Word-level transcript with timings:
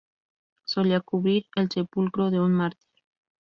Solía 0.65 0.99
cubrir 1.01 1.45
el 1.55 1.69
sepulcro 1.69 2.31
de 2.31 2.39
un 2.39 2.53
mártir. 2.53 2.89